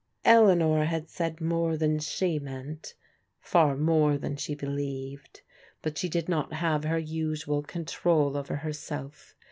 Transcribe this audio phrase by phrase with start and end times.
[0.25, 2.95] Eleanor had said more than she meant,
[3.39, 5.41] far more than she believed.
[5.83, 9.35] But she did not have her usual control over herself.